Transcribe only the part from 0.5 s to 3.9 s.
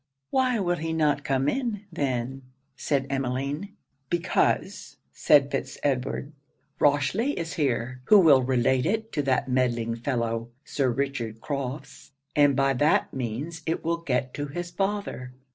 will he not come in, then?' said Emmeline.